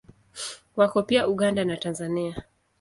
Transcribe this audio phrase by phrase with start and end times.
[0.75, 2.43] Wako pia Uganda na Tanzania.